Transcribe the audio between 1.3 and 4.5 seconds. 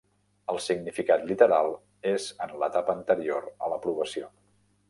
literal és en l'etapa anterior a l'aprovació.